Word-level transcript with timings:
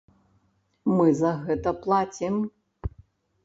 Мы 0.95 1.05
за 1.21 1.33
гэта 1.51 1.77
плацім. 1.85 2.43